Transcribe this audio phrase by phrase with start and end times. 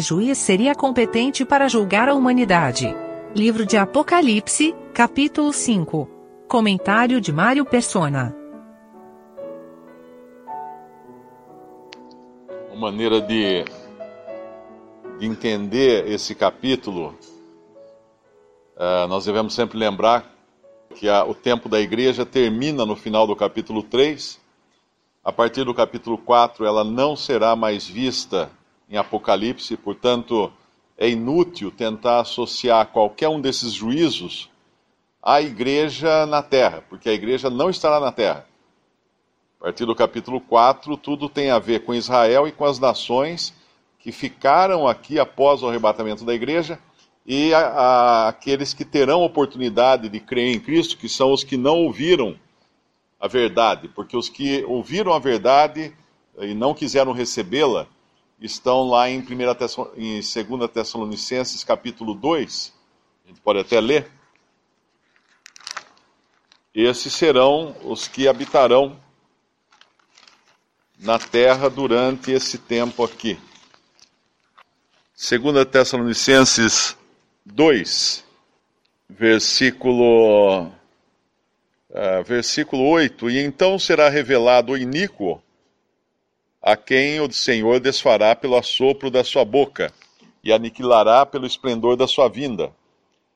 [0.00, 2.96] que juiz seria competente para julgar a humanidade?
[3.36, 6.08] Livro de Apocalipse, capítulo 5.
[6.48, 8.34] Comentário de Mário Persona.
[12.72, 13.62] Uma maneira de,
[15.18, 17.14] de entender esse capítulo,
[18.76, 20.34] uh, nós devemos sempre lembrar
[20.94, 24.40] que a, o tempo da igreja termina no final do capítulo 3.
[25.22, 28.50] A partir do capítulo 4, ela não será mais vista
[28.90, 30.52] em Apocalipse, portanto,
[30.98, 34.50] é inútil tentar associar qualquer um desses juízos
[35.22, 38.46] à igreja na terra, porque a igreja não estará na terra.
[39.60, 43.54] A partir do capítulo 4, tudo tem a ver com Israel e com as nações
[43.98, 46.78] que ficaram aqui após o arrebatamento da igreja
[47.24, 51.56] e a, a, aqueles que terão oportunidade de crer em Cristo, que são os que
[51.56, 52.36] não ouviram
[53.20, 55.94] a verdade, porque os que ouviram a verdade
[56.38, 57.86] e não quiseram recebê-la,
[58.40, 59.22] estão lá em, 1
[59.96, 62.72] em 2 Tessalonicenses, capítulo 2.
[63.24, 64.10] A gente pode até ler.
[66.74, 68.98] Esses serão os que habitarão
[70.98, 73.38] na terra durante esse tempo aqui.
[75.16, 76.96] 2 Tessalonicenses
[77.44, 78.24] 2,
[79.08, 85.42] versículo, uh, versículo 8: E então será revelado o iníquo
[86.70, 89.92] a quem o Senhor desfará pelo assopro da sua boca
[90.42, 92.72] e aniquilará pelo esplendor da sua vinda.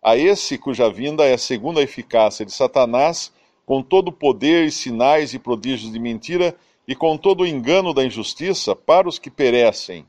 [0.01, 3.33] A esse cuja vinda é segundo a eficácia de Satanás,
[3.67, 6.55] com todo o poder e sinais e prodígios de mentira
[6.87, 10.07] e com todo o engano da injustiça para os que perecem,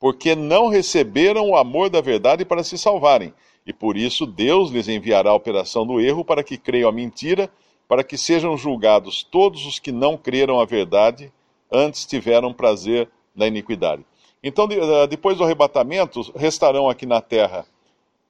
[0.00, 3.34] porque não receberam o amor da verdade para se salvarem.
[3.66, 7.50] E por isso Deus lhes enviará a operação do erro para que creiam a mentira,
[7.86, 11.30] para que sejam julgados todos os que não creram a verdade
[11.70, 14.04] antes tiveram prazer na iniquidade.
[14.42, 17.66] Então, eh, depois do arrebatamento, restarão aqui na terra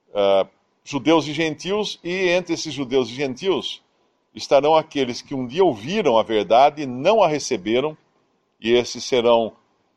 [0.09, 0.47] uh,
[0.83, 3.81] judeus e gentios, e entre esses judeus e gentios
[4.33, 7.97] estarão aqueles que um dia ouviram a verdade e não a receberam,
[8.59, 9.53] e esses serão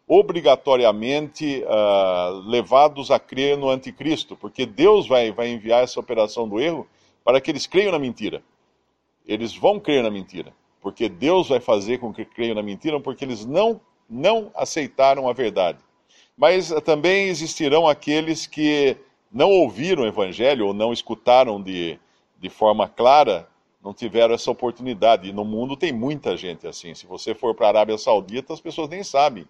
[0.06, 6.60] obrigatoriamente uh, levados a crer no anticristo, porque Deus vai, vai enviar essa operação do
[6.60, 6.86] erro
[7.24, 8.42] para que eles creiam na mentira.
[9.26, 10.52] Eles vão crer na mentira
[10.82, 15.32] porque Deus vai fazer com que creiam na mentira, porque eles não, não aceitaram a
[15.32, 15.78] verdade.
[16.36, 18.96] Mas também existirão aqueles que
[19.30, 21.98] não ouviram o evangelho ou não escutaram de,
[22.38, 23.48] de forma clara,
[23.82, 25.28] não tiveram essa oportunidade.
[25.28, 26.94] E no mundo tem muita gente assim.
[26.94, 29.46] Se você for para a Arábia Saudita, as pessoas nem sabem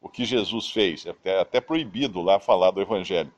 [0.00, 1.04] o que Jesus fez.
[1.04, 3.32] É até, até proibido lá falar do evangelho.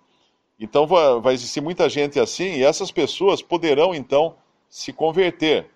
[0.61, 4.35] Então vai existir muita gente assim, e essas pessoas poderão então
[4.69, 5.71] se converter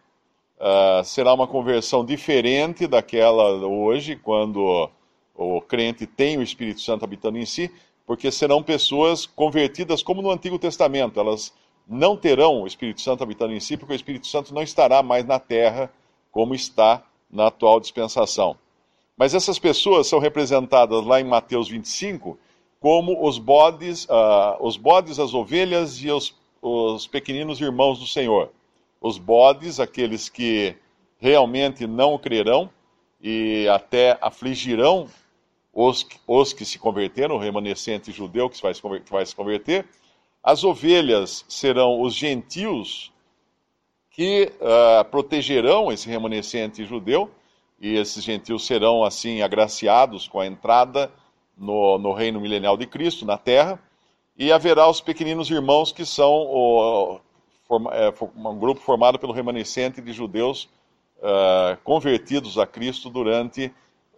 [0.62, 4.88] uh, será uma conversão diferente daquela hoje, quando
[5.34, 7.70] o crente tem o Espírito Santo habitando em si,
[8.06, 11.18] porque serão pessoas convertidas como no Antigo Testamento.
[11.18, 11.52] Elas
[11.86, 15.24] não terão o Espírito Santo habitando em si, porque o Espírito Santo não estará mais
[15.26, 15.92] na terra
[16.30, 18.56] como está na atual dispensação.
[19.16, 22.38] Mas essas pessoas são representadas lá em Mateus 25
[22.80, 28.50] como os bodes, uh, os bodes, as ovelhas e os, os pequeninos irmãos do Senhor
[29.02, 30.76] os bodes, aqueles que
[31.18, 32.70] realmente não crerão
[33.20, 35.08] e até afligirão
[35.72, 39.86] os, os que se converteram, o remanescente judeu que vai, que vai se converter.
[40.42, 43.12] As ovelhas serão os gentios
[44.10, 47.30] que uh, protegerão esse remanescente judeu,
[47.80, 51.10] e esses gentios serão assim agraciados com a entrada
[51.56, 53.82] no, no reino milenial de Cristo na terra,
[54.36, 57.20] e haverá os pequeninos irmãos que são o,
[57.92, 60.68] é, um grupo formado pelo remanescente de judeus
[61.18, 63.72] uh, convertidos a Cristo durante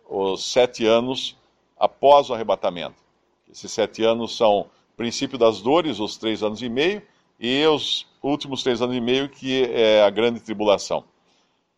[0.09, 1.37] os sete anos
[1.79, 2.97] após o arrebatamento.
[3.51, 4.67] Esses sete anos são
[4.97, 7.03] princípio das dores, os três anos e meio,
[7.39, 11.05] e os últimos três anos e meio, que é a grande tribulação.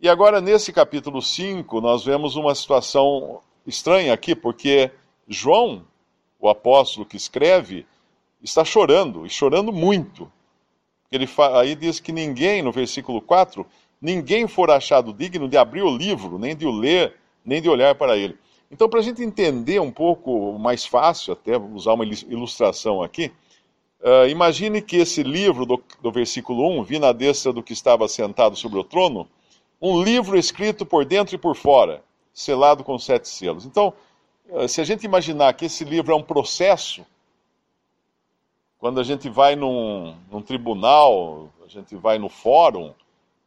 [0.00, 4.90] E agora, nesse capítulo 5, nós vemos uma situação estranha aqui, porque
[5.26, 5.84] João,
[6.38, 7.86] o apóstolo que escreve,
[8.42, 10.30] está chorando, e chorando muito.
[11.10, 13.66] Ele aí diz que ninguém, no versículo 4,
[14.00, 17.14] ninguém for achado digno de abrir o livro, nem de o ler,
[17.44, 18.36] nem de olhar para ele.
[18.70, 23.30] Então, para a gente entender um pouco mais fácil, até usar uma ilustração aqui,
[24.00, 28.08] uh, imagine que esse livro do, do versículo 1, vi na destra do que estava
[28.08, 29.28] sentado sobre o trono,
[29.80, 32.02] um livro escrito por dentro e por fora,
[32.34, 33.64] selado com sete selos.
[33.64, 33.92] Então,
[34.48, 37.06] uh, se a gente imaginar que esse livro é um processo,
[38.78, 42.92] quando a gente vai num, num tribunal, a gente vai no fórum,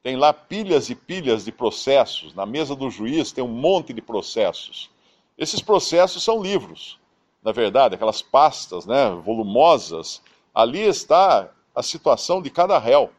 [0.01, 2.33] tem lá pilhas e pilhas de processos.
[2.33, 4.89] Na mesa do juiz tem um monte de processos.
[5.37, 6.97] Esses processos são livros.
[7.41, 10.21] na verdade, aquelas pastas né, volumosas,
[10.53, 13.11] ali está a situação de cada réu.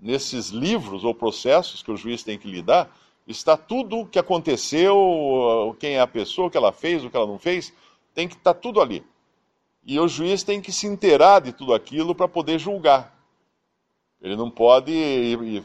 [0.00, 2.90] Nesses livros ou processos que o juiz tem que lidar,
[3.26, 7.16] está tudo o que aconteceu, quem é a pessoa, o que ela fez, o que
[7.16, 7.72] ela não fez,
[8.14, 9.04] tem que estar tá tudo ali.
[9.86, 13.16] E o juiz tem que se inteirar de tudo aquilo para poder julgar.
[14.20, 15.62] Ele não pode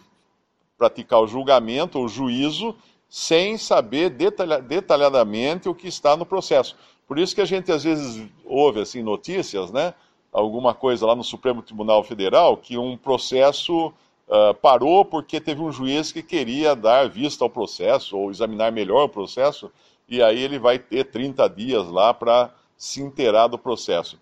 [0.78, 2.76] praticar o julgamento, o juízo,
[3.10, 6.78] sem saber detalha, detalhadamente o que está no processo.
[7.08, 9.94] Por isso que a gente às vezes ouve assim notícias, né?
[10.32, 15.72] Alguma coisa lá no Supremo Tribunal Federal que um processo uh, parou porque teve um
[15.72, 19.72] juiz que queria dar vista ao processo ou examinar melhor o processo
[20.08, 24.20] e aí ele vai ter 30 dias lá para se inteirar do processo.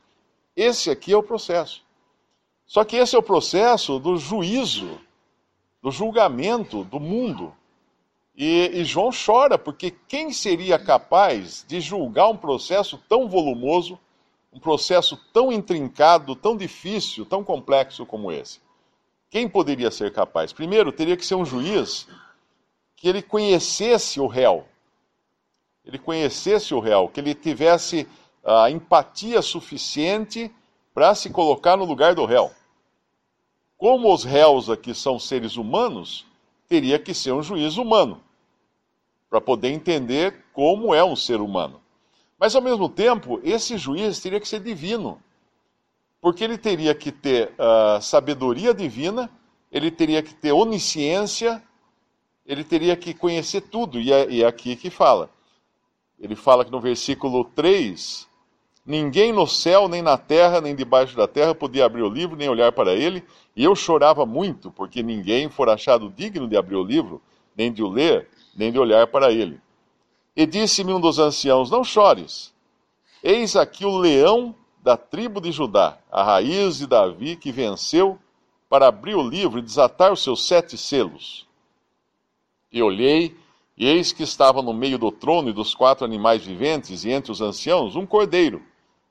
[0.53, 1.81] Esse aqui é o processo.
[2.65, 5.00] Só que esse é o processo do juízo,
[5.81, 7.56] do julgamento do mundo.
[8.35, 13.97] E, e, João chora, porque quem seria capaz de julgar um processo tão volumoso,
[14.51, 18.59] um processo tão intrincado, tão difícil, tão complexo como esse?
[19.29, 20.51] Quem poderia ser capaz?
[20.51, 22.09] Primeiro, teria que ser um juiz
[22.97, 24.67] que ele conhecesse o réu.
[25.85, 28.06] Ele conhecesse o réu, que ele tivesse
[28.44, 30.51] a empatia suficiente
[30.94, 32.51] para se colocar no lugar do réu.
[33.77, 36.25] Como os réus aqui são seres humanos,
[36.68, 38.21] teria que ser um juiz humano
[39.30, 41.81] para poder entender como é um ser humano.
[42.38, 45.21] Mas, ao mesmo tempo, esse juiz teria que ser divino,
[46.21, 49.30] porque ele teria que ter uh, sabedoria divina,
[49.71, 51.62] ele teria que ter onisciência,
[52.45, 55.30] ele teria que conhecer tudo, e é, e é aqui que fala.
[56.19, 58.27] Ele fala que no versículo 3:
[58.89, 62.50] Ninguém no céu, nem na terra, nem debaixo da terra podia abrir o livro, nem
[62.50, 63.24] olhar para ele,
[63.56, 67.21] e eu chorava muito, porque ninguém for achado digno de abrir o livro,
[67.56, 69.62] nem de o ler, nem de olhar para ele.
[70.36, 72.51] E disse-me um dos anciãos: Não chores.
[73.21, 78.18] Eis aqui o leão da tribo de Judá, a raiz de Davi, que venceu
[78.68, 81.47] para abrir o livro e desatar os seus sete selos.
[82.71, 83.38] E olhei,
[83.77, 87.31] e eis que estava no meio do trono e dos quatro animais viventes, e entre
[87.31, 88.63] os anciãos, um cordeiro,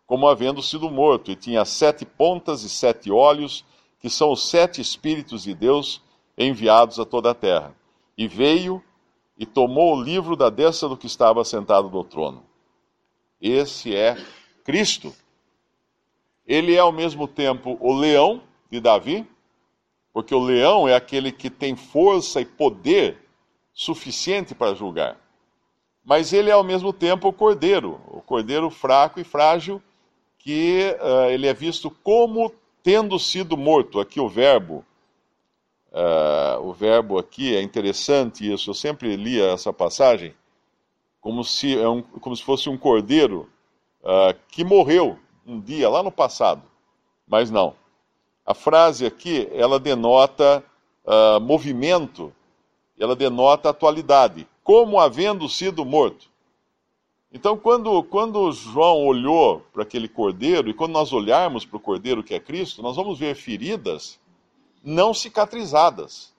[0.08, 3.62] como havendo sido morto, e tinha sete pontas e sete olhos,
[4.00, 6.00] que são os sete Espíritos de Deus
[6.36, 7.76] enviados a toda a terra.
[8.16, 8.82] E veio
[9.36, 12.42] e tomou o livro da destra do que estava sentado no trono.
[13.38, 14.16] Esse é
[14.64, 15.14] Cristo.
[16.46, 19.26] Ele é ao mesmo tempo o leão de Davi,
[20.10, 23.18] porque o leão é aquele que tem força e poder
[23.74, 25.18] suficiente para julgar.
[26.02, 29.82] Mas ele é ao mesmo tempo o cordeiro, o cordeiro fraco e frágil,
[30.38, 32.52] que uh, ele é visto como
[32.82, 34.00] tendo sido morto.
[34.00, 34.84] Aqui o verbo
[35.90, 38.70] Uh, o verbo aqui é interessante isso.
[38.70, 40.34] Eu sempre lia essa passagem
[41.20, 43.50] como se, é um, como se fosse um cordeiro
[44.02, 46.62] uh, que morreu um dia lá no passado,
[47.26, 47.74] mas não.
[48.44, 50.64] A frase aqui ela denota
[51.40, 52.30] movimento,
[53.00, 56.28] ela denota atualidade, como havendo sido morto.
[57.30, 62.24] Então, quando, quando João olhou para aquele cordeiro, e quando nós olharmos para o cordeiro
[62.24, 64.18] que é Cristo, nós vamos ver feridas
[64.82, 66.32] não cicatrizadas.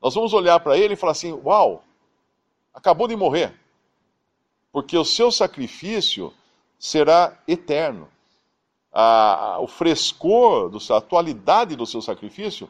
[0.00, 1.82] Nós vamos olhar para ele e falar assim: Uau,
[2.72, 3.52] acabou de morrer.
[4.70, 6.32] Porque o seu sacrifício
[6.78, 8.08] será eterno.
[8.92, 12.68] A, a, o frescor, do, a atualidade do seu sacrifício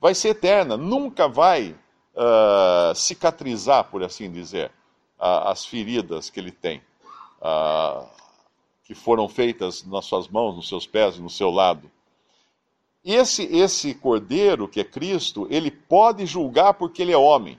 [0.00, 1.74] vai ser eterna, nunca vai
[2.14, 4.70] uh, cicatrizar, por assim dizer,
[5.18, 6.80] as feridas que ele tem,
[8.84, 11.90] que foram feitas nas suas mãos, nos seus pés e no seu lado.
[13.04, 17.58] Esse, esse cordeiro, que é Cristo, ele pode julgar porque ele é homem.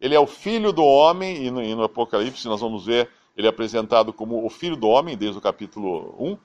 [0.00, 3.46] Ele é o filho do homem, e no, e no Apocalipse nós vamos ver ele
[3.46, 6.38] é apresentado como o filho do homem, desde o capítulo 1.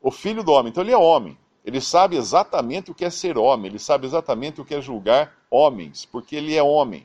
[0.00, 1.36] O filho do homem, então ele é homem.
[1.64, 5.36] Ele sabe exatamente o que é ser homem, ele sabe exatamente o que é julgar
[5.50, 7.04] homens, porque ele é homem.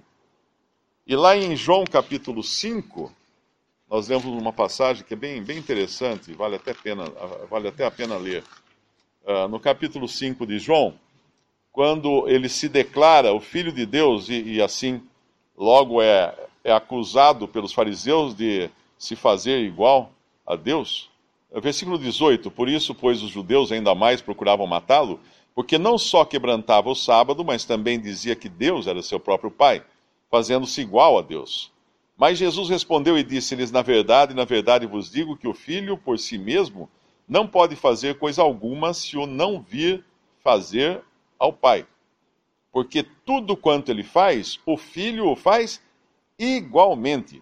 [1.06, 3.12] E lá em João capítulo 5,
[3.90, 7.06] nós vemos uma passagem que é bem, bem interessante, vale até, pena,
[7.50, 8.44] vale até a pena ler.
[9.26, 10.94] Uh, no capítulo 5 de João,
[11.72, 15.02] quando ele se declara o Filho de Deus e, e assim
[15.58, 20.12] logo é, é acusado pelos fariseus de se fazer igual
[20.46, 21.10] a Deus.
[21.52, 25.20] Versículo 18: Por isso, pois, os judeus ainda mais procuravam matá-lo,
[25.54, 29.84] porque não só quebrantava o sábado, mas também dizia que Deus era seu próprio Pai,
[30.32, 31.72] fazendo-se igual a Deus.
[32.18, 36.18] Mas Jesus respondeu e disse-lhes: Na verdade, na verdade vos digo que o filho por
[36.18, 36.90] si mesmo
[37.28, 40.04] não pode fazer coisa alguma se o não vir
[40.44, 41.02] fazer
[41.38, 41.86] ao Pai.
[42.72, 45.82] Porque tudo quanto ele faz, o Filho o faz
[46.40, 47.42] igualmente.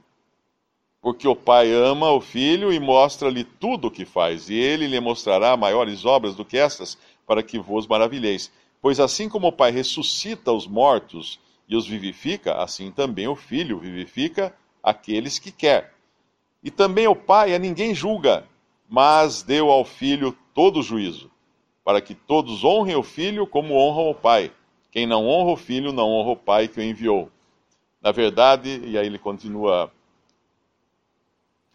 [1.01, 4.99] Porque o Pai ama o Filho e mostra-lhe tudo o que faz, e ele lhe
[4.99, 8.51] mostrará maiores obras do que estas, para que vos maravilheis.
[8.81, 13.77] Pois assim como o Pai ressuscita os mortos e os vivifica, assim também o Filho
[13.77, 15.93] vivifica aqueles que quer.
[16.63, 18.43] E também o Pai a ninguém julga,
[18.89, 21.29] mas deu ao Filho todo o juízo,
[21.85, 24.51] para que todos honrem o Filho como honram o Pai.
[24.91, 27.29] Quem não honra o Filho, não honra o Pai que o enviou.
[28.01, 29.91] Na verdade, e aí ele continua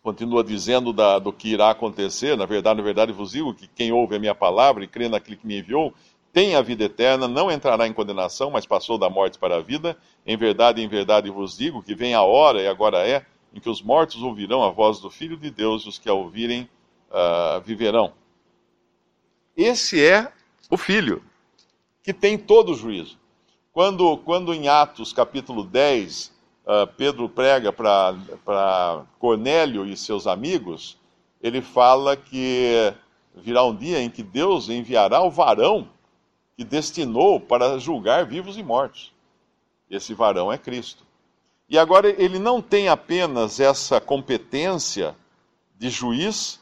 [0.02, 3.90] continua dizendo da, do que irá acontecer, na verdade, na verdade vos digo que quem
[3.90, 5.94] ouve a minha palavra e crê naquele que me enviou,
[6.34, 9.96] tem a vida eterna, não entrará em condenação, mas passou da morte para a vida.
[10.26, 13.24] Em verdade, em verdade vos digo que vem a hora, e agora é,
[13.54, 16.12] em que os mortos ouvirão a voz do Filho de Deus, e os que a
[16.12, 16.68] ouvirem
[17.08, 18.12] uh, viverão.
[19.56, 20.32] Esse é
[20.68, 21.22] o Filho,
[22.02, 23.16] que tem todo o juízo.
[23.72, 26.32] Quando, quando em Atos capítulo 10,
[26.66, 30.98] uh, Pedro prega para Cornélio e seus amigos,
[31.40, 32.92] ele fala que
[33.36, 35.94] virá um dia em que Deus enviará o varão
[36.56, 39.12] que destinou para julgar vivos e mortos.
[39.90, 41.04] Esse varão é Cristo.
[41.68, 45.16] E agora ele não tem apenas essa competência
[45.78, 46.61] de juiz,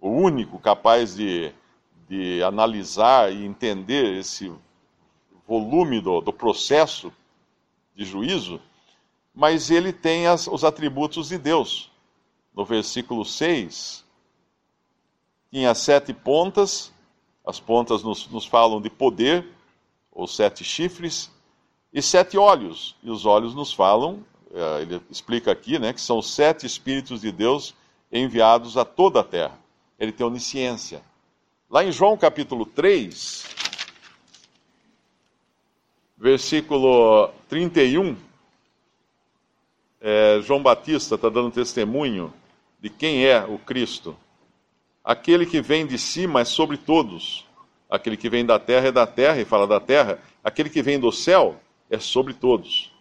[0.00, 1.52] o único capaz de,
[2.08, 4.52] de analisar e entender esse
[5.46, 7.12] volume do, do processo
[7.94, 8.60] de juízo,
[9.34, 11.90] mas ele tem as, os atributos de Deus.
[12.54, 14.04] No versículo 6,
[15.50, 16.92] tinha sete pontas,
[17.50, 19.46] as pontas nos, nos falam de poder,
[20.10, 21.30] ou sete chifres,
[21.92, 26.22] e sete olhos, e os olhos nos falam, eh, ele explica aqui, né, que são
[26.22, 27.74] sete Espíritos de Deus
[28.10, 29.58] enviados a toda a terra.
[29.98, 31.02] Ele tem onisciência.
[31.68, 33.44] Lá em João capítulo 3,
[36.16, 38.16] versículo 31,
[40.00, 42.32] é, João Batista está dando testemunho
[42.80, 44.16] de quem é o Cristo.
[45.04, 47.46] Aquele que vem de cima é sobre todos.
[47.88, 50.18] Aquele que vem da terra é da terra, e fala da terra.
[50.44, 52.92] Aquele que vem do céu é sobre todos.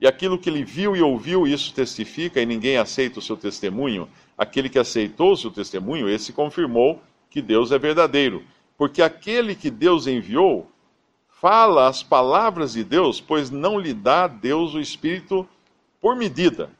[0.00, 4.08] E aquilo que ele viu e ouviu, isso testifica, e ninguém aceita o seu testemunho.
[4.36, 7.00] Aquele que aceitou o seu testemunho, esse confirmou
[7.30, 8.42] que Deus é verdadeiro.
[8.76, 10.70] Porque aquele que Deus enviou
[11.28, 15.48] fala as palavras de Deus, pois não lhe dá Deus o Espírito
[16.00, 16.70] por medida.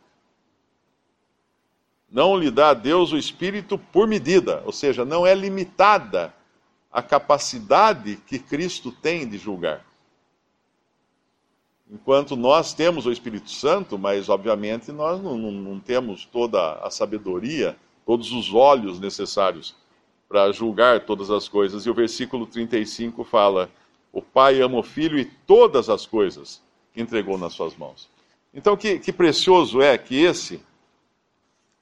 [2.11, 6.35] Não lhe dá a Deus o Espírito por medida, ou seja, não é limitada
[6.93, 9.85] a capacidade que Cristo tem de julgar.
[11.91, 16.91] Enquanto nós temos o Espírito Santo, mas obviamente nós não, não, não temos toda a
[16.91, 19.75] sabedoria, todos os olhos necessários
[20.29, 21.87] para julgar todas as coisas.
[21.87, 23.71] E o versículo 35 fala:
[24.13, 26.61] O Pai ama o Filho e todas as coisas
[26.97, 28.09] entregou nas suas mãos.
[28.53, 30.61] Então, que, que precioso é que esse,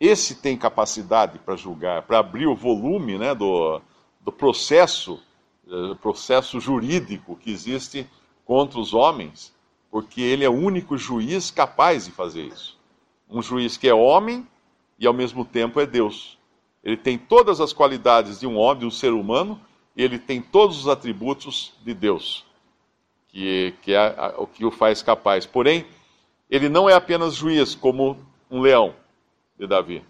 [0.01, 3.81] esse tem capacidade para julgar, para abrir o volume né, do,
[4.21, 5.21] do processo,
[5.65, 8.09] do processo jurídico que existe
[8.45, 9.55] contra os homens,
[9.91, 12.79] porque ele é o único juiz capaz de fazer isso.
[13.31, 14.47] Um juiz que é homem
[14.99, 16.39] e ao mesmo tempo é Deus.
[16.83, 19.61] Ele tem todas as qualidades de um homem, de um ser humano,
[19.97, 22.45] e ele tem todos os atributos de Deus,
[23.29, 25.47] que, que é o que o faz capaz.
[25.47, 25.87] Porém,
[26.51, 28.19] ele não é apenas juiz, como
[28.51, 28.95] um leão
[29.59, 30.05] de Davi.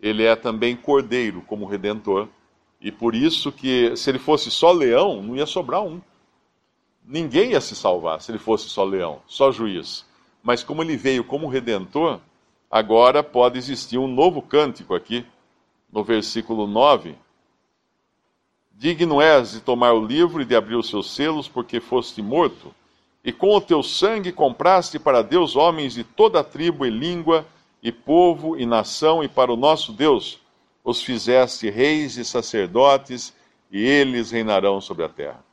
[0.00, 2.28] Ele é também cordeiro, como redentor.
[2.80, 6.00] E por isso que, se ele fosse só leão, não ia sobrar um.
[7.04, 10.04] Ninguém ia se salvar se ele fosse só leão, só juiz.
[10.42, 12.20] Mas como ele veio como redentor,
[12.70, 15.26] agora pode existir um novo cântico aqui,
[15.92, 17.16] no versículo 9.
[18.72, 22.72] Digno és de tomar o livro e de abrir os seus selos, porque foste morto
[23.28, 27.44] e com o teu sangue compraste para Deus homens de toda tribo e língua,
[27.82, 30.40] e povo e nação, e para o nosso Deus
[30.84, 33.34] os fizeste reis e sacerdotes,
[33.70, 35.44] e eles reinarão sobre a terra.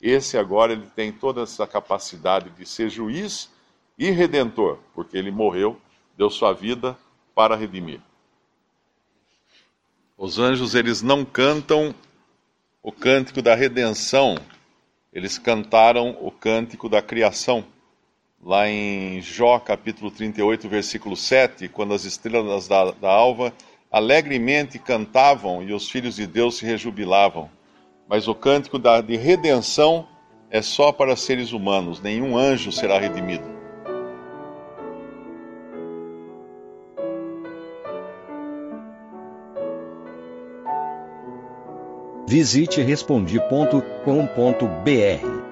[0.00, 3.50] Esse agora ele tem toda essa capacidade de ser juiz
[3.98, 5.78] e redentor, porque ele morreu,
[6.16, 6.96] deu sua vida
[7.34, 8.00] para redimir.
[10.16, 11.94] Os anjos eles não cantam
[12.82, 14.36] o cântico da redenção
[15.12, 17.64] eles cantaram o cântico da criação.
[18.44, 23.52] Lá em Jó, capítulo 38, versículo 7, quando as estrelas da, da alva
[23.88, 27.48] alegremente cantavam e os filhos de Deus se rejubilavam.
[28.08, 30.08] Mas o cântico da, de redenção
[30.50, 33.44] é só para seres humanos, nenhum anjo será redimido.
[42.26, 45.51] Visite respondi.com.br.